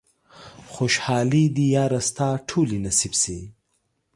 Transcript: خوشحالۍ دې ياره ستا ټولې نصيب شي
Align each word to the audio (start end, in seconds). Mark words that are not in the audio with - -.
خوشحالۍ 0.73 1.43
دې 1.55 1.65
ياره 1.75 1.99
ستا 2.09 2.27
ټولې 2.49 2.77
نصيب 2.85 3.13
شي 3.21 3.37